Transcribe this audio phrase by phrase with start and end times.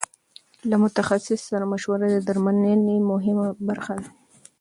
[0.69, 4.09] له متخصص سره مشوره د درملنې مهمه برخه ده.